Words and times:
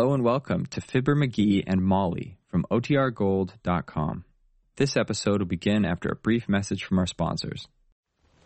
Hello 0.00 0.14
and 0.14 0.24
welcome 0.24 0.64
to 0.64 0.80
Fibber 0.80 1.14
McGee 1.14 1.62
and 1.66 1.82
Molly 1.82 2.38
from 2.48 2.64
OTRGold.com. 2.70 4.24
This 4.76 4.96
episode 4.96 5.40
will 5.40 5.46
begin 5.46 5.84
after 5.84 6.08
a 6.08 6.16
brief 6.16 6.48
message 6.48 6.84
from 6.84 6.98
our 6.98 7.06
sponsors. 7.06 7.68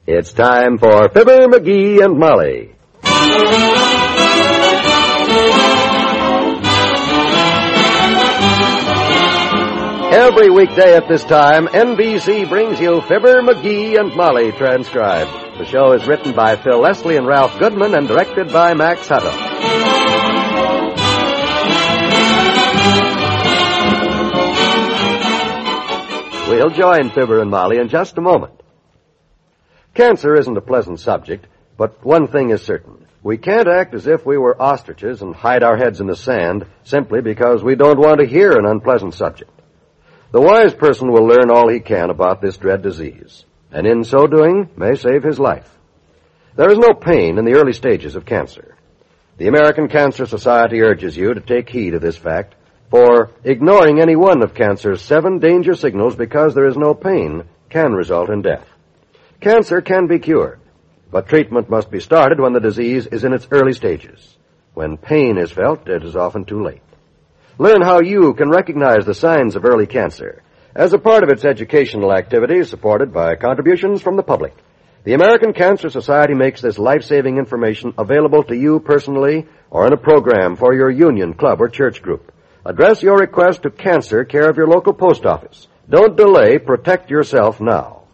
It's 0.05 0.33
time 0.33 0.79
for 0.79 1.09
Fibber, 1.11 1.47
McGee, 1.47 2.05
and 2.05 2.19
Molly. 2.19 2.75
Every 10.13 10.51
weekday 10.51 10.97
at 10.97 11.07
this 11.07 11.23
time, 11.23 11.69
NBC 11.69 12.49
brings 12.49 12.81
you 12.81 13.01
Fibber, 13.03 13.43
McGee, 13.43 13.97
and 13.97 14.13
Molly 14.17 14.51
transcribed. 14.51 15.31
The 15.61 15.67
show 15.67 15.93
is 15.93 16.05
written 16.09 16.35
by 16.35 16.57
Phil 16.57 16.81
Leslie 16.81 17.17
and 17.17 17.29
Ralph 17.29 17.57
Goodwin 17.61 17.95
and 17.95 18.09
directed 18.09 18.53
by 18.53 18.75
Max 18.75 19.07
Hutto. 19.07 19.64
We'll 26.49 26.71
join 26.71 27.11
Fibber 27.11 27.41
and 27.41 27.51
Molly 27.51 27.79
in 27.79 27.89
just 27.89 28.17
a 28.19 28.21
moment. 28.21 28.63
Cancer 29.95 30.35
isn't 30.35 30.57
a 30.57 30.61
pleasant 30.61 31.01
subject, 31.01 31.47
but 31.77 32.05
one 32.05 32.27
thing 32.27 32.51
is 32.51 32.63
certain. 32.63 33.07
We 33.23 33.39
can't 33.39 33.69
act 33.69 33.95
as 33.95 34.07
if 34.07 34.27
we 34.27 34.37
were 34.37 34.61
ostriches 34.61 35.23
and 35.23 35.35
hide 35.35 35.63
our 35.63 35.77
heads 35.77 36.01
in 36.01 36.07
the 36.07 36.17
sand 36.17 36.67
simply 36.83 37.23
because 37.23 37.63
we 37.63 37.75
don't 37.75 37.99
want 37.99 38.21
to 38.21 38.27
hear 38.27 38.53
an 38.53 38.67
unpleasant 38.67 39.15
subject. 39.15 39.51
The 40.33 40.41
wise 40.41 40.75
person 40.75 41.11
will 41.11 41.27
learn 41.27 41.51
all 41.51 41.69
he 41.69 41.81
can 41.81 42.11
about 42.11 42.43
this 42.43 42.57
dread 42.57 42.83
disease, 42.83 43.45
and 43.71 43.87
in 43.87 44.05
so 44.05 44.27
doing 44.27 44.69
may 44.77 44.95
save 44.95 45.23
his 45.23 45.39
life. 45.39 45.71
There 46.57 46.71
is 46.71 46.79
no 46.79 46.93
pain 46.93 47.39
in 47.39 47.45
the 47.45 47.55
early 47.55 47.73
stages 47.73 48.15
of 48.15 48.27
cancer. 48.27 48.77
The 49.39 49.49
American 49.49 49.89
Cancer 49.89 50.27
Society 50.27 50.83
urges 50.83 51.17
you 51.17 51.35
to 51.35 51.41
take 51.41 51.69
heed 51.69 51.95
of 51.95 52.03
this 52.03 52.17
fact, 52.17 52.55
for 52.91 53.31
ignoring 53.43 54.01
any 54.01 54.17
one 54.17 54.43
of 54.43 54.55
cancer's 54.55 55.03
seven 55.03 55.39
danger 55.39 55.75
signals 55.75 56.17
because 56.17 56.55
there 56.55 56.67
is 56.67 56.77
no 56.77 56.95
pain 56.95 57.45
can 57.71 57.93
result 57.93 58.31
in 58.31 58.43
death. 58.43 58.67
Cancer 59.41 59.81
can 59.81 60.07
be 60.07 60.19
cured, 60.19 60.61
but 61.11 61.29
treatment 61.29 61.69
must 61.69 61.91
be 61.91 62.01
started 62.01 62.41
when 62.41 62.53
the 62.53 62.61
disease 62.61 63.07
is 63.07 63.25
in 63.25 63.33
its 63.33 63.49
early 63.51 63.73
stages. 63.73 64.37
When 64.75 64.97
pain 64.97 65.39
is 65.39 65.53
felt, 65.53 65.89
it 65.89 66.05
is 66.05 66.17
often 66.17 66.45
too 66.45 66.63
late. 66.63 66.83
Learn 67.59 67.83
how 67.83 68.01
you 68.01 68.35
can 68.35 68.51
recognize 68.51 69.07
the 69.07 69.15
signs 69.15 69.55
of 69.55 69.65
early 69.65 69.87
cancer 69.87 70.43
as 70.75 70.93
a 70.93 70.99
part 70.99 71.23
of 71.23 71.29
its 71.29 71.45
educational 71.45 72.13
activities 72.13 72.69
supported 72.69 73.13
by 73.13 73.37
contributions 73.37 74.03
from 74.03 74.17
the 74.17 74.23
public. 74.23 74.55
The 75.05 75.15
American 75.15 75.53
Cancer 75.53 75.91
Society 75.91 76.35
makes 76.35 76.61
this 76.61 76.79
life-saving 76.79 77.37
information 77.37 77.95
available 77.99 78.43
to 78.45 78.57
you 78.57 78.81
personally 78.81 79.47
or 79.71 79.87
in 79.87 79.93
a 79.93 79.99
program 79.99 80.57
for 80.57 80.75
your 80.75 80.91
union, 80.91 81.35
club, 81.35 81.61
or 81.61 81.69
church 81.69 82.03
group. 82.03 82.33
Address 82.67 83.03
your 83.03 83.19
request 83.19 83.63
to 83.65 83.71
Cancer, 83.71 84.25
care 84.25 84.49
of 84.49 84.57
your 84.57 84.67
local 84.67 84.95
post 84.95 85.27
office. 85.27 85.69
Don't 85.89 86.17
delay. 86.17 86.59
Protect 86.59 87.11
yourself 87.11 87.61
now. 87.61 88.05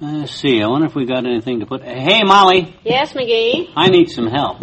Let's 0.00 0.32
see. 0.32 0.62
I 0.62 0.68
wonder 0.68 0.86
if 0.86 0.94
we 0.94 1.06
got 1.06 1.26
anything 1.26 1.60
to 1.60 1.66
put. 1.66 1.82
Hey, 1.82 2.22
Molly, 2.22 2.74
Yes, 2.84 3.12
McGee. 3.12 3.70
I 3.76 3.88
need 3.88 4.10
some 4.10 4.28
help. 4.28 4.58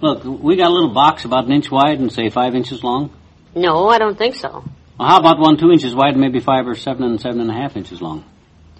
Look, 0.00 0.24
we 0.24 0.56
got 0.56 0.68
a 0.68 0.74
little 0.74 0.92
box 0.92 1.24
about 1.24 1.46
an 1.46 1.52
inch 1.52 1.70
wide 1.70 2.00
and 2.00 2.12
say 2.12 2.28
five 2.28 2.54
inches 2.54 2.82
long. 2.82 3.10
No, 3.54 3.88
I 3.88 3.98
don't 3.98 4.18
think 4.18 4.34
so. 4.34 4.64
Well, 4.98 5.08
how 5.08 5.18
about 5.20 5.38
one 5.38 5.56
two 5.56 5.70
inches 5.70 5.94
wide 5.94 6.12
and 6.12 6.20
maybe 6.20 6.40
five 6.40 6.66
or 6.66 6.74
seven 6.74 7.04
and 7.04 7.20
seven 7.20 7.40
and 7.40 7.50
a 7.50 7.54
half 7.54 7.76
inches 7.76 8.02
long? 8.02 8.24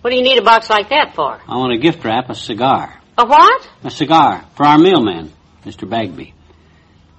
What 0.02 0.10
do 0.10 0.16
you 0.16 0.22
need 0.22 0.36
a 0.36 0.42
box 0.42 0.68
like 0.68 0.88
that 0.88 1.14
for? 1.14 1.40
I 1.46 1.56
want 1.56 1.72
to 1.72 1.78
gift 1.78 2.04
wrap 2.04 2.28
a 2.28 2.34
cigar. 2.34 3.00
A 3.16 3.24
what? 3.24 3.70
A 3.84 3.90
cigar 3.90 4.44
for 4.56 4.66
our 4.66 4.76
mailman, 4.76 5.32
Mr. 5.64 5.88
Bagby. 5.88 6.34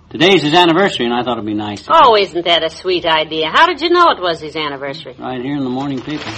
Today's 0.09 0.44
his 0.44 0.53
anniversary, 0.53 1.05
and 1.05 1.16
I 1.16 1.23
thought 1.23 1.38
it'd 1.38 1.45
be 1.45 1.53
nice. 1.53 1.83
To 1.83 1.91
Oh, 1.93 2.17
isn't 2.17 2.45
that 2.45 2.61
a 2.61 2.69
sweet 2.69 3.05
idea? 3.05 3.49
How 3.49 3.67
did 3.67 3.79
you 3.79 3.89
know 3.89 4.09
it 4.09 4.22
was 4.22 4.41
his 4.41 4.57
anniversary? 4.57 5.16
Right 5.17 5.41
here 5.41 5.55
in 5.55 5.63
the 5.63 5.69
morning 5.69 6.01
paper. 6.01 6.29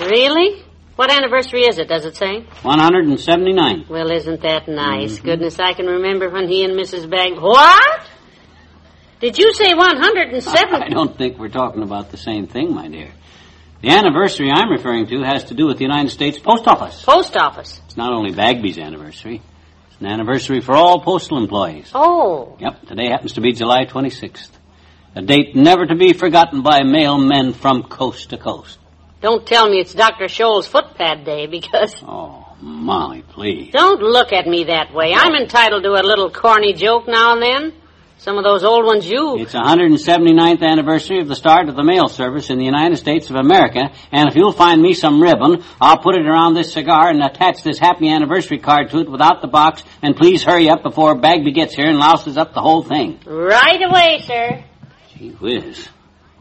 Really? 0.00 0.64
What 0.96 1.12
anniversary 1.12 1.62
is 1.62 1.78
it, 1.78 1.88
does 1.88 2.04
it 2.04 2.16
say? 2.16 2.40
179. 2.62 3.86
Well, 3.88 4.10
isn't 4.10 4.42
that 4.42 4.66
nice? 4.66 5.14
Mm-hmm. 5.14 5.26
Goodness, 5.26 5.60
I 5.60 5.74
can 5.74 5.86
remember 5.86 6.28
when 6.28 6.48
he 6.48 6.64
and 6.64 6.74
Mrs. 6.74 7.08
Bag... 7.08 7.40
What? 7.40 8.06
Did 9.20 9.38
you 9.38 9.54
say 9.54 9.74
107? 9.74 10.74
I 10.82 10.88
don't 10.88 11.16
think 11.16 11.38
we're 11.38 11.48
talking 11.48 11.82
about 11.82 12.10
the 12.10 12.16
same 12.16 12.48
thing, 12.48 12.74
my 12.74 12.88
dear. 12.88 13.12
The 13.84 13.90
anniversary 13.90 14.50
I'm 14.50 14.70
referring 14.70 15.08
to 15.08 15.20
has 15.24 15.44
to 15.44 15.54
do 15.54 15.66
with 15.66 15.76
the 15.76 15.84
United 15.84 16.08
States 16.08 16.38
Post 16.38 16.66
Office. 16.66 17.04
Post 17.04 17.36
office. 17.36 17.82
It's 17.84 17.98
not 17.98 18.14
only 18.14 18.32
Bagby's 18.32 18.78
anniversary. 18.78 19.42
It's 19.90 20.00
an 20.00 20.06
anniversary 20.06 20.62
for 20.62 20.74
all 20.74 21.02
postal 21.02 21.36
employees. 21.36 21.90
Oh. 21.94 22.56
Yep, 22.60 22.86
today 22.86 23.10
happens 23.10 23.34
to 23.34 23.42
be 23.42 23.52
July 23.52 23.84
26th. 23.84 24.48
A 25.14 25.20
date 25.20 25.54
never 25.54 25.84
to 25.84 25.94
be 25.96 26.14
forgotten 26.14 26.62
by 26.62 26.80
mailmen 26.80 27.54
from 27.54 27.82
coast 27.82 28.30
to 28.30 28.38
coast. 28.38 28.78
Don't 29.20 29.46
tell 29.46 29.68
me 29.68 29.80
it's 29.80 29.92
Dr. 29.92 30.28
Scholl's 30.28 30.66
footpad 30.66 31.26
day 31.26 31.46
because... 31.46 31.94
Oh, 32.08 32.56
Molly, 32.62 33.20
please. 33.20 33.70
Don't 33.70 34.00
look 34.00 34.32
at 34.32 34.46
me 34.46 34.64
that 34.64 34.94
way. 34.94 35.12
I'm 35.14 35.34
entitled 35.34 35.82
to 35.82 35.90
a 35.90 36.00
little 36.02 36.30
corny 36.30 36.72
joke 36.72 37.06
now 37.06 37.34
and 37.34 37.42
then. 37.42 37.72
Some 38.24 38.38
of 38.38 38.44
those 38.44 38.64
old 38.64 38.86
ones 38.86 39.06
you... 39.06 39.36
It's 39.38 39.52
the 39.52 39.58
179th 39.58 40.62
anniversary 40.62 41.20
of 41.20 41.28
the 41.28 41.36
start 41.36 41.68
of 41.68 41.76
the 41.76 41.84
mail 41.84 42.08
service 42.08 42.48
in 42.48 42.56
the 42.56 42.64
United 42.64 42.96
States 42.96 43.28
of 43.28 43.36
America, 43.36 43.90
and 44.10 44.30
if 44.30 44.34
you'll 44.34 44.50
find 44.50 44.80
me 44.80 44.94
some 44.94 45.20
ribbon, 45.20 45.62
I'll 45.78 45.98
put 45.98 46.14
it 46.14 46.24
around 46.24 46.54
this 46.54 46.72
cigar 46.72 47.10
and 47.10 47.22
attach 47.22 47.62
this 47.62 47.78
happy 47.78 48.08
anniversary 48.08 48.56
card 48.60 48.88
to 48.92 49.00
it 49.00 49.10
without 49.10 49.42
the 49.42 49.46
box, 49.46 49.84
and 50.00 50.16
please 50.16 50.42
hurry 50.42 50.70
up 50.70 50.82
before 50.82 51.14
Bagby 51.16 51.52
gets 51.52 51.74
here 51.74 51.86
and 51.86 51.98
louses 51.98 52.38
up 52.38 52.54
the 52.54 52.62
whole 52.62 52.82
thing. 52.82 53.20
Right 53.26 53.82
away, 53.82 54.22
sir. 54.24 54.64
Gee 55.18 55.32
whiz. 55.32 55.86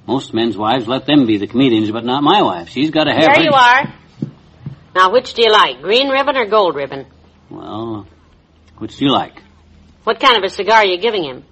Most 0.08 0.34
men's 0.34 0.56
wives 0.56 0.88
let 0.88 1.06
them 1.06 1.26
be 1.26 1.38
the 1.38 1.48
comedians, 1.48 1.92
but 1.92 2.06
not 2.06 2.24
my 2.24 2.44
wife. 2.44 2.70
She's 2.70 2.92
got 2.92 3.10
a 3.10 3.12
hair. 3.12 3.28
There 3.34 3.44
you 3.44 3.52
are. 3.52 3.94
Now, 4.96 5.12
which 5.12 5.34
do 5.34 5.42
you 5.44 5.52
like, 5.52 5.82
green 5.82 6.08
ribbon 6.08 6.38
or 6.38 6.46
gold 6.46 6.76
ribbon? 6.76 7.08
Well, 7.50 8.08
which 8.78 8.96
do 8.96 9.04
you 9.04 9.12
like? 9.12 9.42
What 10.06 10.22
kind 10.22 10.38
of 10.38 10.44
a 10.46 10.50
cigar 10.50 10.78
are 10.78 10.86
you 10.86 10.98
giving 10.98 11.26
him? 11.26 11.44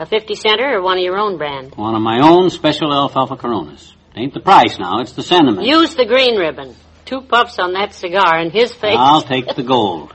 A 0.00 0.06
50 0.06 0.34
center 0.34 0.78
or 0.78 0.82
one 0.82 0.96
of 0.96 1.04
your 1.04 1.18
own 1.18 1.36
brand? 1.36 1.74
One 1.74 1.94
of 1.94 2.00
my 2.00 2.20
own 2.22 2.48
special 2.48 2.90
alfalfa 2.90 3.36
Coronas. 3.36 3.94
Ain't 4.16 4.32
the 4.32 4.40
price 4.40 4.78
now, 4.78 5.00
it's 5.02 5.12
the 5.12 5.22
sentiment. 5.22 5.66
Use 5.66 5.94
the 5.94 6.06
green 6.06 6.38
ribbon. 6.38 6.74
Two 7.04 7.20
puffs 7.20 7.58
on 7.58 7.74
that 7.74 7.92
cigar 7.92 8.38
and 8.38 8.50
his 8.50 8.72
face. 8.72 8.96
I'll 8.96 9.20
take 9.20 9.54
the 9.54 9.62
gold. 9.62 10.14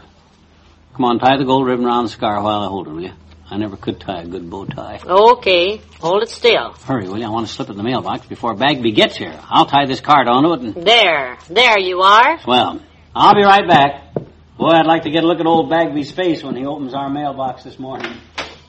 Come 0.95 1.05
on, 1.05 1.19
tie 1.19 1.37
the 1.37 1.45
gold 1.45 1.67
ribbon 1.67 1.85
around 1.85 2.05
the 2.05 2.09
cigar 2.09 2.41
while 2.41 2.61
I 2.63 2.67
hold 2.67 2.87
it, 2.87 2.93
will 2.93 3.03
you? 3.03 3.11
I 3.47 3.57
never 3.57 3.77
could 3.77 3.99
tie 3.99 4.23
a 4.23 4.27
good 4.27 4.49
bow 4.49 4.65
tie. 4.65 5.01
Okay, 5.05 5.77
hold 5.99 6.23
it 6.23 6.29
still. 6.29 6.73
Hurry, 6.83 7.07
will 7.07 7.19
you? 7.19 7.27
I 7.27 7.29
want 7.29 7.45
to 7.45 7.53
slip 7.53 7.69
it 7.69 7.73
in 7.73 7.77
the 7.77 7.83
mailbox 7.83 8.25
before 8.25 8.55
Bagby 8.55 8.91
gets 8.91 9.15
here. 9.15 9.39
I'll 9.43 9.67
tie 9.67 9.85
this 9.85 10.01
card 10.01 10.27
onto 10.27 10.53
it 10.53 10.61
and... 10.61 10.83
There, 10.83 11.37
there 11.47 11.77
you 11.77 12.01
are. 12.01 12.39
Well, 12.47 12.81
I'll 13.13 13.35
be 13.35 13.43
right 13.43 13.67
back. 13.67 14.15
Boy, 14.57 14.69
I'd 14.69 14.87
like 14.87 15.03
to 15.03 15.11
get 15.11 15.23
a 15.23 15.27
look 15.27 15.39
at 15.39 15.45
old 15.45 15.69
Bagby's 15.69 16.11
face 16.11 16.41
when 16.41 16.55
he 16.55 16.65
opens 16.65 16.95
our 16.95 17.07
mailbox 17.07 17.63
this 17.63 17.77
morning. 17.77 18.17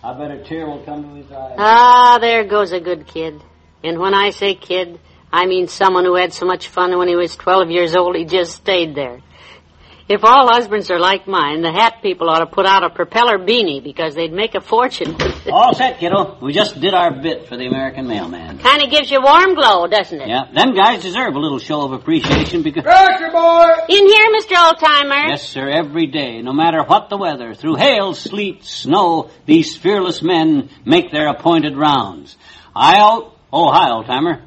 I 0.06 0.12
bet 0.16 0.30
a 0.30 0.38
tear 0.44 0.68
will 0.68 0.84
come 0.84 1.02
to 1.02 1.14
his 1.16 1.32
eyes. 1.32 1.56
Ah, 1.58 2.18
there 2.20 2.44
goes 2.44 2.70
a 2.70 2.78
good 2.78 3.08
kid. 3.08 3.42
And 3.82 3.98
when 3.98 4.14
I 4.14 4.30
say 4.30 4.54
kid, 4.54 5.00
I 5.32 5.46
mean 5.46 5.66
someone 5.66 6.04
who 6.04 6.14
had 6.14 6.32
so 6.32 6.46
much 6.46 6.68
fun 6.68 6.96
when 6.96 7.08
he 7.08 7.16
was 7.16 7.34
12 7.34 7.72
years 7.72 7.96
old 7.96 8.14
he 8.14 8.24
just 8.24 8.52
stayed 8.52 8.94
there. 8.94 9.20
If 10.08 10.22
all 10.22 10.46
husbands 10.46 10.88
are 10.92 11.00
like 11.00 11.26
mine, 11.26 11.62
the 11.62 11.72
hat 11.72 11.94
people 12.00 12.30
ought 12.30 12.38
to 12.38 12.46
put 12.46 12.64
out 12.64 12.84
a 12.84 12.90
propeller 12.90 13.38
beanie 13.38 13.82
because 13.82 14.14
they'd 14.14 14.32
make 14.32 14.54
a 14.54 14.60
fortune. 14.60 15.16
All 15.50 15.74
set, 15.74 15.98
kiddo. 15.98 16.38
We 16.40 16.52
just 16.52 16.78
did 16.80 16.94
our 16.94 17.10
bit 17.10 17.48
for 17.48 17.56
the 17.56 17.66
American 17.66 18.06
mailman. 18.06 18.58
Kind 18.58 18.82
of 18.84 18.90
gives 18.90 19.10
you 19.10 19.18
a 19.18 19.20
warm 19.20 19.56
glow, 19.56 19.88
doesn't 19.88 20.20
it? 20.20 20.28
Yeah, 20.28 20.44
them 20.52 20.76
guys 20.76 21.02
deserve 21.02 21.34
a 21.34 21.38
little 21.40 21.58
show 21.58 21.82
of 21.82 21.92
appreciation 21.92 22.62
because... 22.62 22.84
Grocery 22.84 23.30
boy! 23.30 23.72
In 23.88 24.06
here, 24.06 24.28
Mr. 24.38 24.54
Oldtimer. 24.54 25.28
Yes, 25.30 25.48
sir, 25.48 25.68
every 25.68 26.06
day, 26.06 26.40
no 26.40 26.52
matter 26.52 26.84
what 26.84 27.10
the 27.10 27.16
weather, 27.16 27.54
through 27.54 27.74
hail, 27.74 28.14
sleet, 28.14 28.64
snow, 28.64 29.30
these 29.44 29.76
fearless 29.76 30.22
men 30.22 30.70
make 30.84 31.10
their 31.10 31.26
appointed 31.28 31.76
rounds. 31.76 32.36
I 32.76 33.00
out... 33.00 33.36
Oh, 33.52 33.72
hi, 33.72 33.90
old 33.90 34.06
timer. 34.06 34.46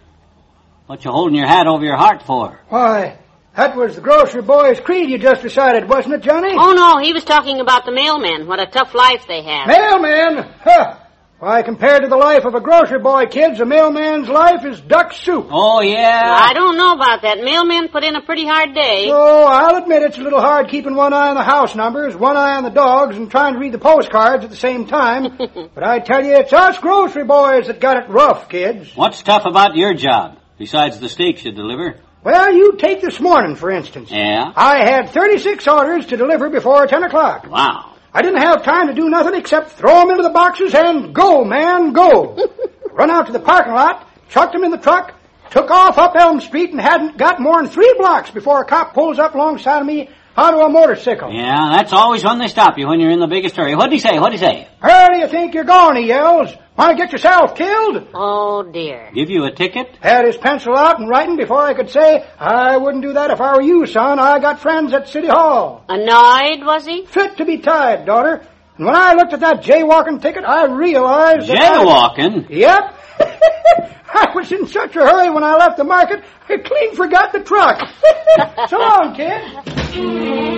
What 0.85 1.03
you 1.03 1.11
holding 1.11 1.35
your 1.35 1.47
hat 1.47 1.67
over 1.67 1.83
your 1.83 1.97
heart 1.97 2.23
for? 2.23 2.59
Why, 2.69 3.19
that 3.59 3.75
was 3.75 3.95
the 3.95 4.01
grocery 4.01 4.41
boy's 4.41 4.79
creed 4.79 5.09
you 5.09 5.17
just 5.17 5.43
recited, 5.43 5.89
wasn't 5.89 6.13
it, 6.15 6.21
Johnny? 6.21 6.53
Oh, 6.57 6.71
no, 6.71 6.97
he 6.97 7.11
was 7.11 7.25
talking 7.25 7.59
about 7.59 7.83
the 7.83 7.91
mailmen, 7.91 8.47
what 8.47 8.61
a 8.61 8.65
tough 8.65 8.95
life 8.95 9.25
they 9.27 9.41
have. 9.43 9.67
Mailmen? 9.67 10.49
Huh! 10.61 10.99
Why, 11.39 11.61
compared 11.61 12.03
to 12.03 12.07
the 12.07 12.15
life 12.15 12.45
of 12.45 12.55
a 12.55 12.61
grocery 12.61 12.99
boy, 12.99 13.25
kids, 13.25 13.59
a 13.59 13.65
mailman's 13.65 14.29
life 14.29 14.63
is 14.63 14.79
duck 14.79 15.11
soup. 15.11 15.47
Oh, 15.49 15.81
yeah? 15.81 16.37
I 16.37 16.53
don't 16.53 16.77
know 16.77 16.93
about 16.93 17.23
that. 17.23 17.39
Mailmen 17.39 17.91
put 17.91 18.05
in 18.05 18.15
a 18.15 18.21
pretty 18.21 18.45
hard 18.45 18.73
day. 18.73 19.07
Oh, 19.09 19.45
I'll 19.45 19.81
admit 19.81 20.03
it's 20.03 20.17
a 20.17 20.21
little 20.21 20.41
hard 20.41 20.69
keeping 20.69 20.95
one 20.95 21.11
eye 21.11 21.27
on 21.27 21.35
the 21.35 21.43
house 21.43 21.75
numbers, 21.75 22.15
one 22.15 22.37
eye 22.37 22.55
on 22.55 22.63
the 22.63 22.69
dogs, 22.69 23.17
and 23.17 23.29
trying 23.29 23.53
to 23.55 23.59
read 23.59 23.73
the 23.73 23.79
postcards 23.79 24.45
at 24.45 24.49
the 24.49 24.55
same 24.55 24.87
time. 24.87 25.37
but 25.75 25.83
I 25.83 25.99
tell 25.99 26.23
you, 26.23 26.33
it's 26.33 26.53
us 26.53 26.77
grocery 26.77 27.25
boys 27.25 27.67
that 27.67 27.81
got 27.81 28.03
it 28.03 28.09
rough, 28.09 28.47
kids. 28.47 28.95
What's 28.95 29.21
tough 29.21 29.43
about 29.45 29.75
your 29.75 29.93
job, 29.93 30.39
besides 30.57 30.99
the 30.99 31.09
steaks 31.09 31.43
you 31.43 31.51
deliver? 31.51 31.99
Well, 32.21 32.53
you 32.53 32.73
take 32.73 33.01
this 33.01 33.19
morning, 33.21 33.55
for 33.55 33.71
instance. 33.71 34.11
Yeah? 34.11 34.51
I 34.55 34.79
had 34.79 35.09
36 35.11 35.65
orders 35.67 36.07
to 36.07 36.17
deliver 36.17 36.49
before 36.49 36.85
10 36.85 37.03
o'clock. 37.03 37.47
Wow. 37.49 37.95
I 38.13 38.21
didn't 38.21 38.41
have 38.41 38.63
time 38.63 38.87
to 38.87 38.93
do 38.93 39.07
nothing 39.09 39.35
except 39.35 39.71
throw 39.71 40.01
'em 40.01 40.09
into 40.09 40.23
the 40.23 40.29
boxes 40.29 40.73
and 40.75 41.13
go, 41.15 41.45
man, 41.45 41.93
go. 41.93 42.35
Run 42.91 43.09
out 43.09 43.27
to 43.27 43.31
the 43.31 43.39
parking 43.39 43.73
lot, 43.73 44.09
chucked 44.29 44.53
'em 44.53 44.65
in 44.65 44.71
the 44.71 44.77
truck, 44.77 45.13
took 45.49 45.71
off 45.71 45.97
up 45.97 46.15
Elm 46.17 46.41
Street, 46.41 46.71
and 46.71 46.81
hadn't 46.81 47.17
got 47.17 47.39
more 47.39 47.61
than 47.61 47.71
three 47.71 47.93
blocks 47.97 48.31
before 48.31 48.61
a 48.61 48.65
cop 48.65 48.93
pulls 48.93 49.17
up 49.19 49.35
alongside 49.35 49.79
of 49.79 49.85
me 49.85 50.09
onto 50.39 50.59
a 50.59 50.69
motorcycle. 50.69 51.31
Yeah, 51.33 51.73
that's 51.77 51.93
always 51.93 52.23
when 52.23 52.39
they 52.39 52.47
stop 52.47 52.77
you 52.77 52.87
when 52.87 52.99
you're 52.99 53.11
in 53.11 53.19
the 53.19 53.27
biggest 53.27 53.55
hurry. 53.55 53.75
What'd 53.75 53.91
he 53.91 53.99
say? 53.99 54.17
What'd 54.19 54.39
he 54.39 54.45
say? 54.45 54.67
Where 54.79 55.09
do 55.11 55.17
you 55.19 55.27
think 55.27 55.53
you're 55.53 55.63
going, 55.65 55.97
he 55.97 56.07
yells. 56.07 56.53
Want 56.77 56.91
to 56.91 56.95
get 56.97 57.11
yourself 57.11 57.55
killed? 57.55 58.07
Oh, 58.13 58.63
dear. 58.63 59.11
Give 59.13 59.29
you 59.29 59.43
a 59.43 59.51
ticket? 59.51 59.97
Had 60.01 60.25
his 60.25 60.37
pencil 60.37 60.77
out 60.77 60.99
and 60.99 61.09
writing 61.09 61.35
before 61.35 61.61
I 61.61 61.73
could 61.73 61.89
say, 61.89 62.25
I 62.39 62.77
wouldn't 62.77 63.03
do 63.03 63.13
that 63.13 63.31
if 63.31 63.41
I 63.41 63.55
were 63.55 63.61
you, 63.61 63.85
son. 63.85 64.17
I 64.17 64.39
got 64.39 64.61
friends 64.61 64.93
at 64.93 65.09
City 65.09 65.27
Hall. 65.27 65.83
Annoyed, 65.89 66.65
was 66.65 66.85
he? 66.85 67.05
Fit 67.05 67.35
to 67.37 67.45
be 67.45 67.57
tied, 67.57 68.05
daughter. 68.05 68.45
And 68.77 68.85
when 68.85 68.95
I 68.95 69.13
looked 69.15 69.33
at 69.33 69.41
that 69.41 69.61
jaywalking 69.61 70.21
ticket, 70.21 70.45
I 70.45 70.67
realized 70.67 71.49
that 71.49 71.59
I- 71.59 71.83
Jaywalking? 71.83 72.49
Yep. 72.49 72.95
I 74.13 74.31
was 74.35 74.51
in 74.51 74.67
such 74.67 74.95
a 74.95 74.99
hurry 74.99 75.29
when 75.29 75.43
I 75.43 75.55
left 75.55 75.77
the 75.77 75.83
market, 75.83 76.23
I 76.47 76.57
clean 76.57 76.95
forgot 76.95 77.31
the 77.31 77.41
truck. 77.41 77.79
so 78.69 78.77
long, 78.77 79.15
kid. 79.15 80.49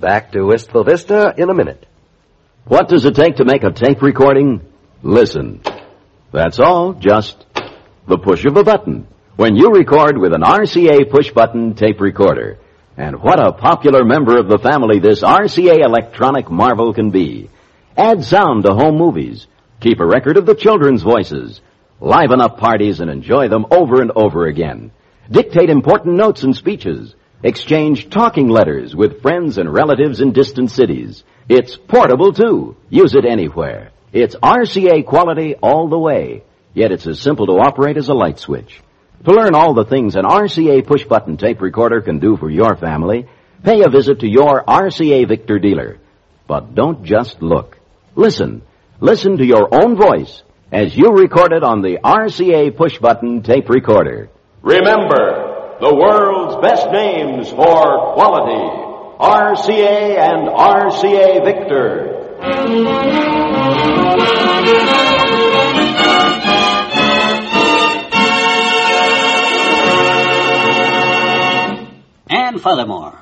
Back 0.00 0.32
to 0.32 0.42
Wistful 0.44 0.84
Vista 0.84 1.34
in 1.36 1.50
a 1.50 1.54
minute. 1.54 1.84
What 2.64 2.88
does 2.88 3.04
it 3.04 3.14
take 3.14 3.36
to 3.36 3.44
make 3.44 3.64
a 3.64 3.72
tape 3.72 4.02
recording? 4.02 4.60
Listen. 5.02 5.60
That's 6.32 6.60
all, 6.60 6.92
just 6.92 7.46
the 8.06 8.18
push 8.18 8.44
of 8.44 8.56
a 8.56 8.64
button. 8.64 9.06
When 9.36 9.56
you 9.56 9.72
record 9.72 10.18
with 10.18 10.32
an 10.34 10.42
RCA 10.42 11.10
push 11.10 11.30
button 11.30 11.74
tape 11.74 12.00
recorder. 12.00 12.58
And 12.98 13.22
what 13.22 13.38
a 13.38 13.52
popular 13.52 14.04
member 14.04 14.36
of 14.36 14.48
the 14.48 14.58
family 14.58 14.98
this 14.98 15.22
RCA 15.22 15.84
electronic 15.84 16.50
marvel 16.50 16.92
can 16.92 17.10
be. 17.10 17.48
Add 17.96 18.24
sound 18.24 18.64
to 18.64 18.74
home 18.74 18.96
movies. 18.98 19.46
Keep 19.78 20.00
a 20.00 20.06
record 20.06 20.36
of 20.36 20.46
the 20.46 20.56
children's 20.56 21.04
voices. 21.04 21.60
Liven 22.00 22.40
up 22.40 22.58
parties 22.58 22.98
and 22.98 23.08
enjoy 23.08 23.46
them 23.46 23.66
over 23.70 24.02
and 24.02 24.10
over 24.16 24.46
again. 24.46 24.90
Dictate 25.30 25.70
important 25.70 26.16
notes 26.16 26.42
and 26.42 26.56
speeches. 26.56 27.14
Exchange 27.44 28.10
talking 28.10 28.48
letters 28.48 28.96
with 28.96 29.22
friends 29.22 29.58
and 29.58 29.72
relatives 29.72 30.20
in 30.20 30.32
distant 30.32 30.72
cities. 30.72 31.22
It's 31.48 31.76
portable 31.76 32.32
too. 32.32 32.76
Use 32.90 33.14
it 33.14 33.24
anywhere. 33.24 33.92
It's 34.12 34.34
RCA 34.34 35.06
quality 35.06 35.54
all 35.54 35.88
the 35.88 35.98
way. 35.98 36.42
Yet 36.74 36.90
it's 36.90 37.06
as 37.06 37.20
simple 37.20 37.46
to 37.46 37.60
operate 37.60 37.96
as 37.96 38.08
a 38.08 38.14
light 38.14 38.40
switch. 38.40 38.80
To 39.24 39.32
learn 39.32 39.54
all 39.54 39.74
the 39.74 39.84
things 39.84 40.14
an 40.14 40.24
RCA 40.24 40.86
push 40.86 41.04
button 41.04 41.36
tape 41.36 41.60
recorder 41.60 42.00
can 42.00 42.20
do 42.20 42.36
for 42.36 42.48
your 42.48 42.76
family, 42.76 43.26
pay 43.64 43.82
a 43.82 43.88
visit 43.88 44.20
to 44.20 44.28
your 44.28 44.62
RCA 44.62 45.26
Victor 45.26 45.58
dealer. 45.58 45.98
But 46.46 46.74
don't 46.74 47.04
just 47.04 47.42
look. 47.42 47.78
Listen. 48.14 48.62
Listen 49.00 49.36
to 49.38 49.44
your 49.44 49.68
own 49.74 49.96
voice 49.96 50.42
as 50.72 50.96
you 50.96 51.12
record 51.12 51.52
it 51.52 51.64
on 51.64 51.82
the 51.82 51.98
RCA 52.02 52.76
push 52.76 52.98
button 52.98 53.42
tape 53.42 53.68
recorder. 53.68 54.28
Remember, 54.62 55.76
the 55.80 55.94
world's 55.94 56.60
best 56.60 56.90
names 56.90 57.50
for 57.50 58.14
quality. 58.14 58.86
RCA 59.18 60.18
and 60.18 60.48
RCA 60.48 61.44
Victor. 61.44 62.14
And 72.58 72.64
furthermore, 72.64 73.16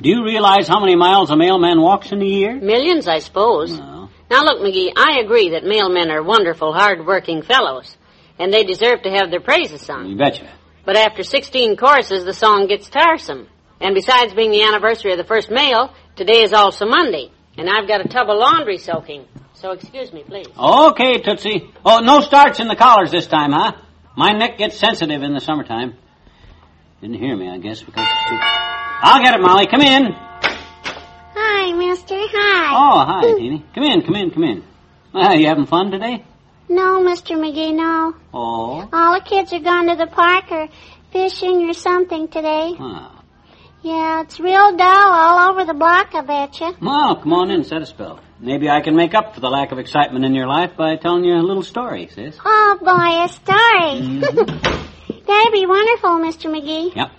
do 0.00 0.08
you 0.08 0.24
realize 0.24 0.68
how 0.68 0.78
many 0.78 0.94
miles 0.94 1.28
a 1.32 1.36
mailman 1.36 1.80
walks 1.80 2.12
in 2.12 2.22
a 2.22 2.24
year? 2.24 2.54
Millions, 2.54 3.08
I 3.08 3.18
suppose. 3.18 3.76
Well, 3.76 4.10
Now 4.30 4.44
look, 4.44 4.60
McGee, 4.60 4.92
I 4.96 5.18
agree 5.24 5.50
that 5.50 5.64
mailmen 5.64 6.08
are 6.08 6.22
wonderful, 6.22 6.72
hard-working 6.72 7.42
fellows, 7.42 7.96
and 8.38 8.52
they 8.52 8.62
deserve 8.62 9.02
to 9.02 9.10
have 9.10 9.32
their 9.32 9.40
praises 9.40 9.80
sung. 9.80 10.06
you 10.06 10.16
betcha. 10.16 10.48
But 10.84 10.96
after 10.96 11.24
16 11.24 11.76
choruses, 11.76 12.24
the 12.24 12.32
song 12.32 12.68
gets 12.68 12.88
tiresome. 12.88 13.48
And 13.80 13.92
besides 13.92 14.34
being 14.34 14.52
the 14.52 14.62
anniversary 14.62 15.10
of 15.10 15.18
the 15.18 15.24
first 15.24 15.50
mail, 15.50 15.92
today 16.14 16.42
is 16.42 16.52
also 16.52 16.86
Monday, 16.86 17.32
and 17.58 17.68
I've 17.68 17.88
got 17.88 18.06
a 18.06 18.08
tub 18.08 18.30
of 18.30 18.38
laundry 18.38 18.78
soaking. 18.78 19.26
So 19.54 19.72
excuse 19.72 20.12
me, 20.12 20.22
please. 20.22 20.46
Okay, 20.56 21.18
Tootsie. 21.18 21.72
Oh, 21.84 21.98
no 21.98 22.20
starch 22.20 22.60
in 22.60 22.68
the 22.68 22.76
collars 22.76 23.10
this 23.10 23.26
time, 23.26 23.50
huh? 23.50 23.72
My 24.16 24.30
neck 24.30 24.58
gets 24.58 24.78
sensitive 24.78 25.24
in 25.24 25.34
the 25.34 25.40
summertime. 25.40 25.94
Didn't 27.04 27.20
hear 27.20 27.36
me, 27.36 27.50
I 27.50 27.58
guess, 27.58 27.82
because 27.82 28.08
it's 28.10 28.28
too... 28.30 28.38
I'll 28.40 29.22
get 29.22 29.34
it, 29.34 29.42
Molly. 29.42 29.66
Come 29.66 29.82
in. 29.82 30.14
Hi, 30.14 31.70
mister. 31.72 32.14
Hi. 32.16 32.72
Oh, 32.72 33.04
hi, 33.04 33.38
Teeny. 33.38 33.62
Come 33.74 33.84
in, 33.84 34.00
come 34.00 34.14
in, 34.14 34.30
come 34.30 34.44
in. 34.44 34.64
Ah, 35.12 35.34
you 35.34 35.46
having 35.46 35.66
fun 35.66 35.90
today? 35.90 36.24
No, 36.66 37.02
Mr. 37.02 37.36
McGee, 37.36 37.74
no. 37.74 38.14
Oh. 38.32 38.88
All 38.90 39.18
the 39.18 39.22
kids 39.22 39.52
are 39.52 39.60
gone 39.60 39.88
to 39.88 39.96
the 39.96 40.06
park 40.06 40.50
or 40.50 40.68
fishing 41.12 41.68
or 41.68 41.74
something 41.74 42.26
today. 42.28 42.72
Ah. 42.78 43.22
Yeah, 43.82 44.22
it's 44.22 44.40
real 44.40 44.74
dull 44.74 45.12
all 45.12 45.50
over 45.50 45.66
the 45.66 45.74
block, 45.74 46.14
I 46.14 46.22
betcha. 46.22 46.72
Well, 46.80 47.16
come 47.16 47.34
on 47.34 47.50
in, 47.50 47.64
set 47.64 47.82
a 47.82 47.86
spell. 47.86 48.20
Maybe 48.40 48.70
I 48.70 48.80
can 48.80 48.96
make 48.96 49.14
up 49.14 49.34
for 49.34 49.42
the 49.42 49.50
lack 49.50 49.72
of 49.72 49.78
excitement 49.78 50.24
in 50.24 50.34
your 50.34 50.46
life 50.46 50.70
by 50.74 50.96
telling 50.96 51.24
you 51.24 51.34
a 51.34 51.44
little 51.44 51.62
story, 51.62 52.08
sis. 52.14 52.38
Oh, 52.42 52.78
boy, 52.80 53.24
a 53.24 53.28
story. 53.28 54.80
That'd 55.26 55.52
be 55.52 55.66
wonderful, 55.66 56.10
Mr. 56.10 56.50
McGee. 56.50 56.94
Yep. 56.94 57.10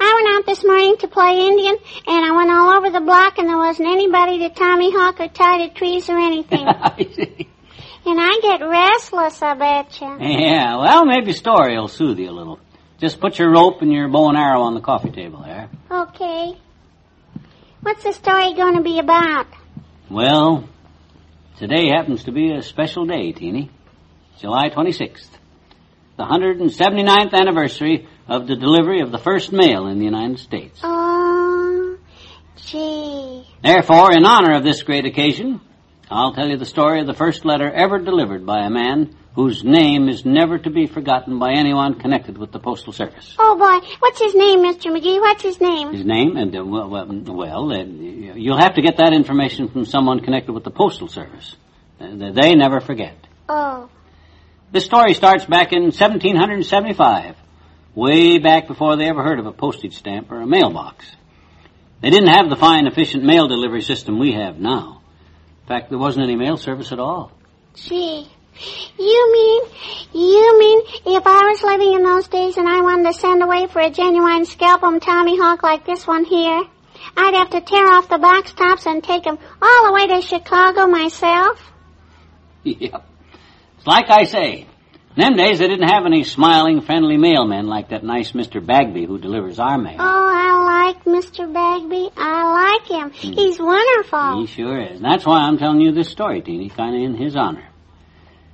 I 0.00 0.22
went 0.22 0.36
out 0.36 0.46
this 0.46 0.64
morning 0.64 0.96
to 0.98 1.08
play 1.08 1.46
Indian, 1.46 1.76
and 2.06 2.24
I 2.26 2.32
went 2.36 2.50
all 2.50 2.76
over 2.76 2.90
the 2.90 3.00
block, 3.00 3.38
and 3.38 3.48
there 3.48 3.56
wasn't 3.56 3.88
anybody 3.88 4.38
to 4.40 4.50
Tommy 4.50 4.92
Hawk 4.92 5.20
or 5.20 5.28
tie 5.28 5.66
to 5.66 5.72
trees 5.74 6.08
or 6.10 6.18
anything. 6.18 6.66
I 6.66 6.96
see. 7.14 7.48
and 8.04 8.18
I 8.20 8.38
get 8.42 8.66
restless, 8.66 9.40
I 9.42 9.54
betcha. 9.54 10.18
yeah, 10.20 10.76
well, 10.76 11.04
maybe 11.06 11.30
a 11.30 11.34
story 11.34 11.76
will 11.76 11.88
soothe 11.88 12.18
you 12.18 12.30
a 12.30 12.32
little. 12.32 12.58
Just 12.98 13.20
put 13.20 13.38
your 13.38 13.50
rope 13.50 13.80
and 13.82 13.92
your 13.92 14.08
bow 14.08 14.28
and 14.28 14.36
arrow 14.38 14.62
on 14.62 14.74
the 14.74 14.80
coffee 14.80 15.10
table 15.10 15.42
there. 15.42 15.70
Okay. 15.90 16.58
What's 17.82 18.02
the 18.02 18.12
story 18.12 18.54
going 18.54 18.76
to 18.76 18.82
be 18.82 18.98
about? 18.98 19.46
Well, 20.10 20.68
today 21.58 21.88
happens 21.88 22.24
to 22.24 22.32
be 22.32 22.52
a 22.52 22.62
special 22.62 23.06
day, 23.06 23.32
Teeny. 23.32 23.70
July 24.40 24.68
26th. 24.70 25.28
The 26.16 26.24
179th 26.24 27.34
anniversary 27.34 28.08
of 28.26 28.46
the 28.46 28.56
delivery 28.56 29.00
of 29.02 29.12
the 29.12 29.18
first 29.18 29.52
mail 29.52 29.86
in 29.86 29.98
the 29.98 30.04
United 30.04 30.38
States. 30.38 30.80
Oh, 30.82 31.98
gee. 32.56 33.46
Therefore, 33.62 34.12
in 34.12 34.24
honor 34.24 34.56
of 34.56 34.64
this 34.64 34.82
great 34.82 35.04
occasion, 35.04 35.60
I'll 36.10 36.32
tell 36.32 36.48
you 36.48 36.56
the 36.56 36.64
story 36.64 37.00
of 37.00 37.06
the 37.06 37.14
first 37.14 37.44
letter 37.44 37.70
ever 37.70 37.98
delivered 37.98 38.46
by 38.46 38.64
a 38.64 38.70
man 38.70 39.14
whose 39.34 39.62
name 39.62 40.08
is 40.08 40.24
never 40.24 40.56
to 40.58 40.70
be 40.70 40.86
forgotten 40.86 41.38
by 41.38 41.52
anyone 41.52 42.00
connected 42.00 42.38
with 42.38 42.50
the 42.50 42.58
Postal 42.58 42.94
Service. 42.94 43.36
Oh 43.38 43.58
boy, 43.58 43.86
what's 43.98 44.18
his 44.18 44.34
name, 44.34 44.60
Mr. 44.60 44.86
McGee? 44.86 45.20
What's 45.20 45.42
his 45.42 45.60
name? 45.60 45.92
His 45.92 46.06
name, 46.06 46.38
and 46.38 46.56
uh, 46.56 46.64
well, 46.64 46.96
uh, 46.96 47.84
you'll 47.84 48.58
have 48.58 48.74
to 48.76 48.82
get 48.82 48.96
that 48.96 49.12
information 49.12 49.68
from 49.68 49.84
someone 49.84 50.20
connected 50.20 50.52
with 50.52 50.64
the 50.64 50.70
Postal 50.70 51.08
Service. 51.08 51.54
Uh, 52.00 52.32
they 52.32 52.54
never 52.54 52.80
forget. 52.80 53.16
Oh, 53.48 53.90
This 54.72 54.84
story 54.84 55.14
starts 55.14 55.44
back 55.44 55.72
in 55.72 55.84
1775, 55.84 57.36
way 57.94 58.38
back 58.38 58.66
before 58.66 58.96
they 58.96 59.08
ever 59.08 59.22
heard 59.22 59.38
of 59.38 59.46
a 59.46 59.52
postage 59.52 59.96
stamp 59.96 60.32
or 60.32 60.40
a 60.40 60.46
mailbox. 60.46 61.06
They 62.02 62.10
didn't 62.10 62.30
have 62.30 62.50
the 62.50 62.56
fine, 62.56 62.86
efficient 62.86 63.24
mail 63.24 63.46
delivery 63.46 63.82
system 63.82 64.18
we 64.18 64.32
have 64.32 64.58
now. 64.58 65.02
In 65.62 65.68
fact, 65.68 65.88
there 65.90 65.98
wasn't 65.98 66.24
any 66.24 66.36
mail 66.36 66.56
service 66.56 66.92
at 66.92 66.98
all. 66.98 67.32
gee. 67.74 68.28
You 68.98 69.32
mean, 69.32 69.62
you 70.14 70.58
mean 70.58 70.80
if 71.18 71.26
I 71.26 71.50
was 71.50 71.62
living 71.62 71.92
in 71.92 72.02
those 72.02 72.26
days 72.28 72.56
and 72.56 72.66
I 72.68 72.80
wanted 72.80 73.12
to 73.12 73.18
send 73.18 73.42
away 73.42 73.66
for 73.66 73.80
a 73.80 73.90
genuine 73.90 74.46
scalpum 74.46 75.00
Tommy 75.00 75.36
Hawk 75.38 75.62
like 75.62 75.84
this 75.84 76.06
one 76.06 76.24
here, 76.24 76.62
I'd 77.16 77.34
have 77.34 77.50
to 77.50 77.60
tear 77.60 77.86
off 77.86 78.08
the 78.08 78.18
box 78.18 78.52
tops 78.52 78.86
and 78.86 79.04
take 79.04 79.26
'em 79.26 79.38
all 79.60 79.86
the 79.86 79.92
way 79.92 80.06
to 80.06 80.22
Chicago 80.22 80.86
myself? 80.86 81.72
yep. 82.64 83.04
Like 83.86 84.10
I 84.10 84.24
say. 84.24 84.66
In 85.16 85.22
them 85.22 85.36
days, 85.36 85.60
they 85.60 85.68
didn't 85.68 85.88
have 85.88 86.04
any 86.04 86.24
smiling, 86.24 86.82
friendly 86.82 87.16
mailmen 87.16 87.64
like 87.64 87.88
that 87.88 88.04
nice 88.04 88.32
Mr. 88.32 88.64
Bagby 88.64 89.06
who 89.06 89.18
delivers 89.18 89.58
our 89.58 89.78
mail. 89.78 89.96
Oh, 89.98 90.02
I 90.02 90.92
like 90.92 91.04
Mr. 91.04 91.50
Bagby. 91.50 92.10
I 92.16 92.78
like 92.78 92.86
him. 92.86 93.10
Hmm. 93.10 93.32
He's 93.32 93.58
wonderful. 93.58 94.40
He 94.40 94.46
sure 94.46 94.78
is. 94.78 94.96
And 94.96 95.04
that's 95.04 95.24
why 95.24 95.38
I'm 95.38 95.56
telling 95.56 95.80
you 95.80 95.92
this 95.92 96.10
story, 96.10 96.42
Teeny, 96.42 96.68
kind 96.68 96.94
of 96.94 97.02
in 97.02 97.14
his 97.16 97.34
honor. 97.34 97.64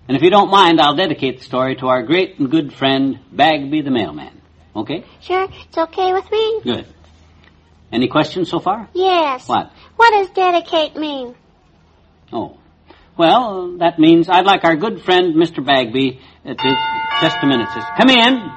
And 0.07 0.17
if 0.17 0.23
you 0.23 0.31
don't 0.31 0.51
mind, 0.51 0.81
I'll 0.81 0.95
dedicate 0.95 1.39
the 1.39 1.45
story 1.45 1.75
to 1.77 1.87
our 1.89 2.03
great 2.03 2.39
and 2.39 2.51
good 2.51 2.73
friend, 2.73 3.19
Bagby 3.33 3.83
the 3.83 3.91
mailman. 3.91 4.41
Okay? 4.77 5.05
Sure, 5.21 5.49
it's 5.51 5.79
okay 5.79 6.13
with 6.13 6.31
me. 6.31 6.61
Good. 6.63 6.87
Any 7.91 8.09
questions 8.09 8.49
so 8.51 8.59
far? 8.59 8.89
Yes. 8.95 9.49
What? 9.49 9.73
What 9.97 10.11
does 10.13 10.31
dedicate 10.31 10.97
mean? 10.97 11.35
Oh. 12.33 12.59
Well, 13.17 13.77
that 13.79 13.99
means 13.99 14.29
I'd 14.29 14.47
like 14.47 14.65
our 14.65 14.77
good 14.77 15.03
friend 15.03 15.35
Mr. 15.35 15.65
Bagby 15.65 16.21
uh, 16.45 16.55
to 16.55 16.77
just 17.21 17.37
a 17.43 17.47
minute. 17.47 17.69
Sis. 17.75 17.85
Come 17.99 18.09
in. 18.09 18.51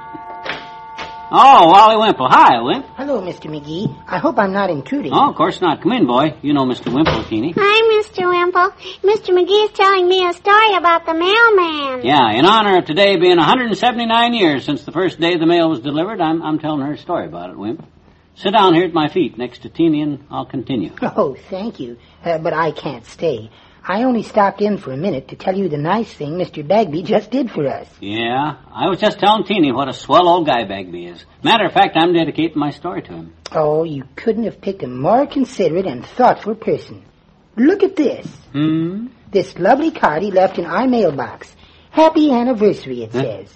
Oh, 1.32 1.68
Wally 1.72 1.98
Wimple. 1.98 2.28
Hi, 2.30 2.62
Wimp. 2.62 2.86
Hello, 2.96 3.20
Mr. 3.20 3.50
McGee. 3.50 3.94
I 4.08 4.20
hope 4.20 4.38
I'm 4.38 4.54
not 4.54 4.70
intruding. 4.70 5.12
Oh, 5.12 5.32
of 5.32 5.36
course 5.36 5.60
not. 5.60 5.82
Come 5.82 5.92
in, 5.92 6.06
boy. 6.08 6.38
You 6.42 6.54
know 6.54 6.64
Mr. 6.66 6.94
Wimple, 6.94 7.28
Teeny. 7.28 7.54
Hi, 7.58 8.02
Mr. 8.02 8.30
Wimple. 8.30 8.72
Mr. 9.04 9.36
McGee 9.36 9.66
is 9.66 9.72
telling 9.72 10.08
me 10.08 10.26
a 10.26 10.32
story 10.34 10.76
about 10.76 11.06
the 11.06 11.14
mailman. 11.14 12.06
Yeah, 12.06 12.32
in 12.32 12.46
honor 12.46 12.78
of 12.78 12.86
today 12.86 13.18
being 13.18 13.38
179 13.38 14.34
years 14.34 14.64
since 14.66 14.84
the 14.84 14.92
first 14.92 15.20
day 15.20 15.36
the 15.38 15.46
mail 15.48 15.70
was 15.70 15.82
delivered, 15.82 16.22
I'm, 16.22 16.42
I'm 16.42 16.60
telling 16.60 16.82
her 16.82 16.94
a 16.94 16.98
story 16.98 17.26
about 17.26 17.50
it, 17.50 17.58
Wimp. 17.58 17.86
Sit 18.36 18.52
down 18.52 18.74
here 18.74 18.86
at 18.86 18.94
my 18.94 19.10
feet 19.10 19.38
next 19.38 19.64
to 19.64 19.70
Teeny 19.70 20.02
and 20.02 20.26
I'll 20.30 20.46
continue. 20.46 20.92
Oh, 21.02 21.36
thank 21.50 21.80
you. 21.80 21.98
Uh, 22.24 22.38
but 22.38 22.54
I 22.54 22.72
can't 22.72 23.06
stay. 23.06 23.50
I 23.88 24.04
only 24.04 24.24
stopped 24.24 24.62
in 24.62 24.78
for 24.78 24.92
a 24.92 24.98
minute 24.98 25.28
to 25.28 25.36
tell 25.36 25.56
you 25.56 25.70
the 25.70 25.78
nice 25.78 26.12
thing 26.12 26.34
Mr. 26.34 26.68
Bagby 26.68 27.04
just 27.04 27.30
did 27.30 27.52
for 27.52 27.68
us. 27.68 27.88
Yeah, 28.00 28.56
I 28.72 28.90
was 28.90 29.00
just 29.00 29.20
telling 29.20 29.44
Teeny 29.44 29.72
what 29.72 29.88
a 29.90 29.94
swell 29.94 30.28
old 30.28 30.48
guy 30.48 30.64
Bagby 30.66 31.06
is. 31.06 31.24
Matter 31.44 31.66
of 31.66 31.74
fact, 31.74 31.96
I'm 31.96 32.14
dedicating 32.14 32.58
my 32.58 32.72
story 32.72 33.04
to 33.04 33.14
him. 33.14 33.34
Oh, 33.52 33.84
you 33.84 34.04
couldn't 34.16 34.46
have 34.46 34.60
picked 34.60 34.82
a 34.84 34.88
more 34.88 35.28
considerate 35.28 35.86
and 35.86 36.04
thoughtful 36.06 36.56
person. 36.56 37.04
Look 37.56 37.84
at 37.84 37.96
this. 37.96 38.26
Hmm? 38.54 39.08
This 39.32 39.58
lovely 39.60 39.92
card 39.92 40.24
he 40.24 40.32
left 40.32 40.58
in 40.58 40.66
our 40.66 40.88
mailbox. 40.88 41.56
Happy 41.92 42.32
anniversary, 42.32 43.04
it 43.04 43.12
Huh? 43.12 43.22
says. 43.22 43.54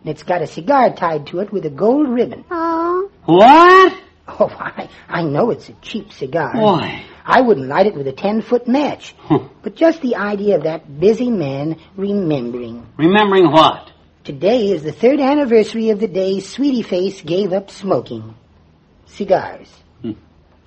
And 0.00 0.10
it's 0.10 0.22
got 0.22 0.42
a 0.42 0.46
cigar 0.46 0.94
tied 0.94 1.26
to 1.28 1.40
it 1.40 1.52
with 1.52 1.64
a 1.66 1.70
gold 1.70 2.08
ribbon. 2.08 2.44
Oh, 2.50 3.10
What? 3.24 3.94
Oh, 4.42 4.48
I, 4.58 4.88
I 5.08 5.22
know 5.22 5.50
it's 5.50 5.68
a 5.68 5.74
cheap 5.74 6.12
cigar. 6.12 6.52
Why? 6.54 7.04
I 7.24 7.40
wouldn't 7.40 7.68
light 7.68 7.86
it 7.86 7.94
with 7.94 8.08
a 8.08 8.12
ten-foot 8.12 8.66
match. 8.66 9.14
Huh. 9.18 9.48
But 9.62 9.76
just 9.76 10.02
the 10.02 10.16
idea 10.16 10.56
of 10.56 10.64
that 10.64 11.00
busy 11.00 11.30
man 11.30 11.80
remembering. 11.96 12.86
Remembering 12.96 13.50
what? 13.52 13.90
Today 14.24 14.70
is 14.70 14.82
the 14.82 14.92
third 14.92 15.20
anniversary 15.20 15.90
of 15.90 16.00
the 16.00 16.08
day 16.08 16.40
Sweetie 16.40 16.82
Face 16.82 17.20
gave 17.22 17.52
up 17.52 17.70
smoking. 17.70 18.34
Cigars. 19.06 19.68
Hmm. 20.00 20.12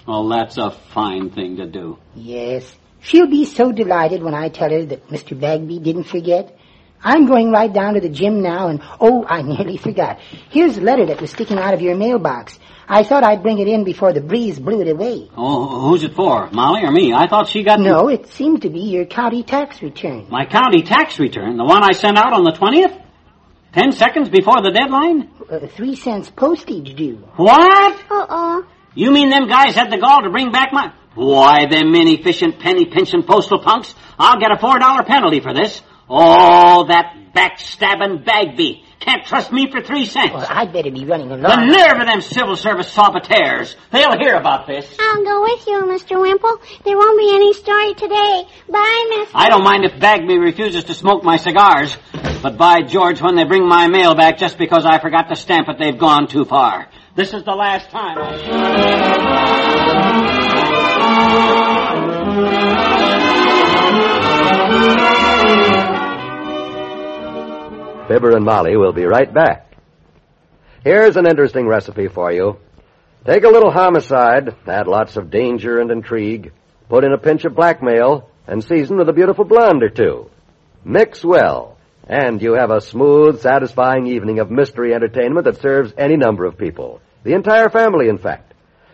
Well, 0.07 0.29
that's 0.29 0.57
a 0.57 0.71
fine 0.71 1.29
thing 1.31 1.57
to 1.57 1.65
do. 1.65 1.97
Yes. 2.15 2.73
She'll 3.01 3.27
be 3.29 3.45
so 3.45 3.71
delighted 3.71 4.23
when 4.23 4.33
I 4.33 4.49
tell 4.49 4.69
her 4.69 4.85
that 4.85 5.07
Mr. 5.09 5.39
Bagby 5.39 5.79
didn't 5.79 6.05
forget. 6.05 6.57
I'm 7.05 7.27
going 7.27 7.51
right 7.51 7.71
down 7.71 7.93
to 7.93 8.01
the 8.01 8.09
gym 8.09 8.41
now 8.41 8.67
and, 8.67 8.81
oh, 8.99 9.23
I 9.25 9.41
nearly 9.53 9.77
forgot. 9.77 10.19
Here's 10.49 10.77
a 10.77 10.81
letter 10.81 11.05
that 11.05 11.21
was 11.21 11.31
sticking 11.31 11.57
out 11.59 11.73
of 11.73 11.81
your 11.81 11.95
mailbox. 11.95 12.59
I 12.87 13.03
thought 13.03 13.23
I'd 13.23 13.41
bring 13.41 13.59
it 13.59 13.67
in 13.67 13.83
before 13.83 14.11
the 14.13 14.21
breeze 14.21 14.59
blew 14.59 14.81
it 14.81 14.89
away. 14.89 15.29
Oh, 15.37 15.87
who's 15.89 16.03
it 16.03 16.13
for? 16.15 16.49
Molly 16.51 16.83
or 16.83 16.91
me? 16.91 17.13
I 17.13 17.27
thought 17.27 17.47
she 17.47 17.63
got 17.63 17.79
No, 17.79 18.09
it 18.09 18.27
seemed 18.27 18.63
to 18.63 18.69
be 18.69 18.81
your 18.81 19.05
county 19.05 19.43
tax 19.43 19.81
return. 19.81 20.27
my 20.29 20.45
county 20.45 20.81
tax 20.81 21.19
return, 21.19 21.57
the 21.57 21.63
one 21.63 21.83
I 21.83 21.93
sent 21.93 22.17
out 22.17 22.33
on 22.33 22.43
the 22.43 22.51
20th? 22.51 23.01
Ten 23.73 23.91
seconds 23.91 24.29
before 24.29 24.61
the 24.61 24.71
deadline? 24.71 25.29
Uh, 25.51 25.67
three 25.67 25.95
cents 25.95 26.29
postage 26.31 26.95
due. 26.95 27.17
What? 27.35 27.93
uh-oh. 28.09 28.65
You 28.93 29.11
mean 29.11 29.29
them 29.29 29.47
guys 29.47 29.75
had 29.75 29.91
the 29.91 29.97
gall 29.97 30.21
to 30.23 30.29
bring 30.29 30.51
back 30.51 30.71
my... 30.71 30.93
Why, 31.15 31.65
them 31.65 31.93
inefficient 31.95 32.59
penny 32.59 32.85
pinching 32.85 33.23
postal 33.23 33.59
punks. 33.59 33.93
I'll 34.19 34.39
get 34.39 34.51
a 34.51 34.57
four 34.57 34.79
dollar 34.79 35.03
penalty 35.03 35.39
for 35.39 35.53
this. 35.53 35.81
Oh, 36.09 36.85
that 36.87 37.15
backstabbing 37.33 38.23
Bagby. 38.25 38.83
Can't 38.99 39.25
trust 39.25 39.51
me 39.51 39.69
for 39.69 39.81
three 39.81 40.05
cents. 40.05 40.33
Well, 40.33 40.47
I'd 40.49 40.73
better 40.73 40.89
be 40.89 41.05
running 41.05 41.31
along. 41.31 41.43
The 41.43 41.65
nerve 41.65 41.99
of 41.99 42.07
them 42.07 42.21
civil 42.21 42.55
service 42.55 42.91
saboteurs. 42.91 43.75
They'll 43.91 44.17
hear 44.17 44.35
about 44.35 44.65
this. 44.65 44.95
I'll 44.99 45.23
go 45.23 45.43
with 45.43 45.67
you, 45.67 45.83
Mr. 45.83 46.19
Wimple. 46.19 46.57
There 46.83 46.97
won't 46.97 47.19
be 47.19 47.35
any 47.35 47.53
story 47.53 47.93
today. 47.93 48.47
Bye, 48.67 49.25
Mr. 49.27 49.31
I 49.35 49.49
don't 49.49 49.63
mind 49.63 49.85
if 49.85 49.99
Bagby 49.99 50.39
refuses 50.39 50.85
to 50.85 50.95
smoke 50.95 51.23
my 51.23 51.37
cigars, 51.37 51.95
but 52.41 52.57
by 52.57 52.81
George, 52.81 53.21
when 53.21 53.35
they 53.35 53.43
bring 53.43 53.67
my 53.67 53.87
mail 53.87 54.15
back 54.15 54.39
just 54.39 54.57
because 54.57 54.85
I 54.85 54.97
forgot 54.99 55.29
to 55.29 55.35
stamp 55.35 55.69
it, 55.69 55.77
they've 55.77 55.99
gone 55.99 56.27
too 56.27 56.45
far. 56.45 56.87
This 57.15 57.33
is 57.33 57.43
the 57.43 57.53
last 57.53 57.91
time. 57.91 58.17
I... 60.97 61.74
Fibber 68.15 68.33
and 68.33 68.45
Molly 68.45 68.77
will 68.77 68.93
be 68.93 69.03
right 69.03 69.33
back. 69.33 69.73
Here's 70.85 71.17
an 71.17 71.27
interesting 71.27 71.67
recipe 71.67 72.07
for 72.07 72.31
you. 72.31 72.55
Take 73.25 73.43
a 73.43 73.49
little 73.49 73.71
homicide, 73.71 74.55
add 74.65 74.87
lots 74.87 75.17
of 75.17 75.29
danger 75.29 75.81
and 75.81 75.91
intrigue, 75.91 76.53
put 76.87 77.03
in 77.03 77.11
a 77.11 77.17
pinch 77.17 77.43
of 77.43 77.55
blackmail, 77.55 78.29
and 78.47 78.63
season 78.63 78.95
with 78.95 79.09
a 79.09 79.13
beautiful 79.13 79.43
blonde 79.43 79.83
or 79.83 79.89
two. 79.89 80.29
Mix 80.85 81.25
well, 81.25 81.77
and 82.07 82.41
you 82.41 82.53
have 82.53 82.71
a 82.71 82.79
smooth, 82.79 83.41
satisfying 83.41 84.07
evening 84.07 84.39
of 84.39 84.49
mystery 84.49 84.93
entertainment 84.93 85.43
that 85.43 85.59
serves 85.59 85.93
any 85.97 86.15
number 86.15 86.45
of 86.45 86.57
people. 86.57 87.01
The 87.23 87.33
entire 87.33 87.69
family, 87.69 88.07
in 88.07 88.17
fact. 88.17 88.53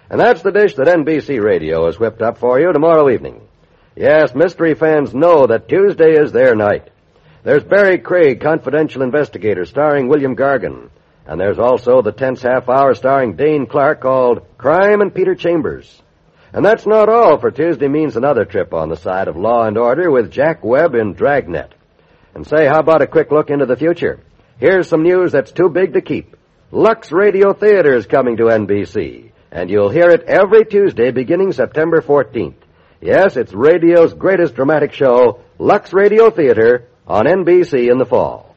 And 0.09 0.19
that's 0.19 0.41
the 0.41 0.51
dish 0.51 0.73
that 0.77 0.87
NBC 0.87 1.39
Radio 1.39 1.85
has 1.85 1.99
whipped 1.99 2.23
up 2.23 2.39
for 2.39 2.59
you 2.59 2.73
tomorrow 2.73 3.07
evening. 3.07 3.47
Yes, 3.95 4.33
mystery 4.33 4.73
fans 4.73 5.13
know 5.13 5.45
that 5.45 5.69
Tuesday 5.69 6.13
is 6.13 6.31
their 6.31 6.55
night. 6.55 6.89
There's 7.43 7.63
Barry 7.63 7.97
Craig, 7.97 8.39
confidential 8.39 9.01
investigator, 9.01 9.65
starring 9.65 10.07
William 10.07 10.35
Gargan. 10.35 10.89
And 11.25 11.39
there's 11.39 11.57
also 11.57 12.01
the 12.01 12.11
tense 12.11 12.43
half 12.43 12.69
hour 12.69 12.93
starring 12.93 13.35
Dane 13.35 13.65
Clark 13.65 14.01
called 14.01 14.45
Crime 14.59 15.01
and 15.01 15.13
Peter 15.13 15.33
Chambers. 15.33 16.01
And 16.53 16.63
that's 16.63 16.85
not 16.85 17.09
all, 17.09 17.39
for 17.39 17.49
Tuesday 17.49 17.87
means 17.87 18.15
another 18.15 18.45
trip 18.45 18.73
on 18.73 18.89
the 18.89 18.95
side 18.97 19.27
of 19.27 19.37
law 19.37 19.65
and 19.65 19.77
order 19.77 20.11
with 20.11 20.31
Jack 20.31 20.63
Webb 20.63 20.93
in 20.93 21.13
Dragnet. 21.13 21.73
And 22.35 22.45
say, 22.45 22.67
how 22.67 22.79
about 22.79 23.01
a 23.01 23.07
quick 23.07 23.31
look 23.31 23.49
into 23.49 23.65
the 23.65 23.75
future? 23.75 24.19
Here's 24.59 24.87
some 24.87 25.01
news 25.01 25.31
that's 25.31 25.51
too 25.51 25.69
big 25.69 25.93
to 25.93 26.01
keep. 26.01 26.35
Lux 26.71 27.11
Radio 27.11 27.53
Theater 27.53 27.95
is 27.95 28.05
coming 28.05 28.37
to 28.37 28.43
NBC, 28.43 29.31
and 29.51 29.69
you'll 29.69 29.89
hear 29.89 30.09
it 30.09 30.23
every 30.23 30.65
Tuesday 30.65 31.11
beginning 31.11 31.53
September 31.53 32.01
14th. 32.01 32.53
Yes, 33.01 33.35
it's 33.35 33.51
radio's 33.51 34.13
greatest 34.13 34.53
dramatic 34.53 34.93
show, 34.93 35.41
Lux 35.57 35.91
Radio 35.91 36.29
Theater, 36.29 36.87
on 37.07 37.25
NBC 37.25 37.91
in 37.91 37.97
the 37.97 38.05
fall. 38.05 38.55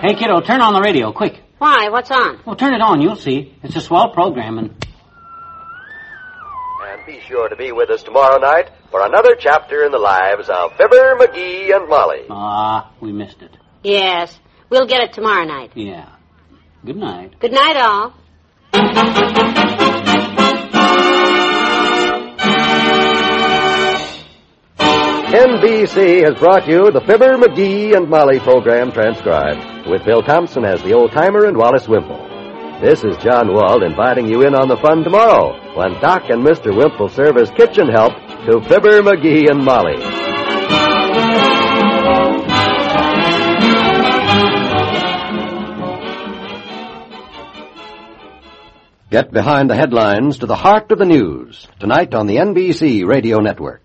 Hey, 0.00 0.14
kiddo, 0.14 0.40
turn 0.40 0.60
on 0.60 0.72
the 0.74 0.80
radio, 0.80 1.12
quick. 1.12 1.42
Why? 1.58 1.88
What's 1.90 2.10
on? 2.10 2.40
Well, 2.46 2.54
turn 2.54 2.72
it 2.72 2.80
on, 2.80 3.00
you'll 3.02 3.16
see. 3.16 3.54
It's 3.62 3.74
a 3.76 3.80
swell 3.80 4.12
program, 4.12 4.58
and... 4.58 4.70
And 6.82 7.04
be 7.04 7.20
sure 7.26 7.48
to 7.48 7.56
be 7.56 7.72
with 7.72 7.90
us 7.90 8.04
tomorrow 8.04 8.38
night 8.38 8.70
for 8.90 9.04
another 9.04 9.34
chapter 9.38 9.84
in 9.84 9.90
the 9.90 9.98
lives 9.98 10.48
of 10.48 10.72
Fibber, 10.76 11.16
McGee, 11.16 11.74
and 11.74 11.88
Molly. 11.88 12.26
Ah, 12.30 12.92
we 13.00 13.12
missed 13.12 13.42
it. 13.42 13.56
Yes. 13.82 14.38
We'll 14.70 14.86
get 14.86 15.00
it 15.02 15.12
tomorrow 15.12 15.44
night. 15.44 15.72
Yeah. 15.74 16.08
Good 16.86 16.96
night. 16.96 17.38
Good 17.40 17.52
night, 17.52 17.76
all. 17.76 18.14
NBC 25.28 26.24
has 26.24 26.38
brought 26.38 26.66
you 26.66 26.90
the 26.90 27.02
Fibber, 27.02 27.36
McGee, 27.36 27.94
and 27.94 28.08
Molly 28.08 28.40
program 28.40 28.90
transcribed, 28.90 29.86
with 29.86 30.02
Bill 30.06 30.22
Thompson 30.22 30.64
as 30.64 30.82
the 30.82 30.94
old 30.94 31.12
timer 31.12 31.44
and 31.44 31.54
Wallace 31.54 31.86
Wimple. 31.86 32.16
This 32.80 33.04
is 33.04 33.14
John 33.18 33.52
Wald 33.52 33.82
inviting 33.82 34.26
you 34.26 34.40
in 34.46 34.54
on 34.54 34.68
the 34.68 34.78
fun 34.78 35.04
tomorrow 35.04 35.52
when 35.76 36.00
Doc 36.00 36.30
and 36.30 36.42
Mr. 36.42 36.74
Wimple 36.74 37.10
serve 37.10 37.36
as 37.36 37.50
kitchen 37.50 37.88
help 37.88 38.14
to 38.46 38.62
Fibber, 38.66 39.02
McGee, 39.02 39.50
and 39.50 39.62
Molly. 39.62 39.96
Get 49.10 49.30
behind 49.30 49.68
the 49.68 49.76
headlines 49.76 50.38
to 50.38 50.46
the 50.46 50.56
heart 50.56 50.90
of 50.90 50.98
the 50.98 51.04
news 51.04 51.68
tonight 51.80 52.14
on 52.14 52.26
the 52.26 52.36
NBC 52.36 53.06
Radio 53.06 53.40
Network. 53.40 53.82